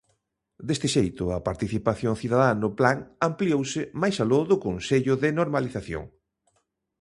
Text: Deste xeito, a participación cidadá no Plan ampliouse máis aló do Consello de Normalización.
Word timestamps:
Deste 0.67 0.87
xeito, 0.95 1.23
a 1.37 1.43
participación 1.47 2.13
cidadá 2.21 2.49
no 2.61 2.69
Plan 2.79 2.97
ampliouse 3.29 3.81
máis 4.01 4.15
aló 4.23 4.39
do 4.51 4.57
Consello 4.65 5.13
de 5.23 5.29
Normalización. 5.39 6.03